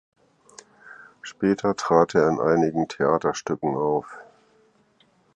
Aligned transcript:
Später 1.21 1.75
trat 1.75 2.15
er 2.15 2.27
in 2.27 2.39
einigen 2.39 2.87
Theaterstücken 2.87 3.75
auf. 3.75 4.07